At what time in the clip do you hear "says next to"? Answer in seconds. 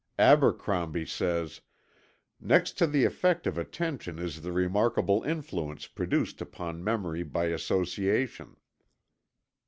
1.05-2.87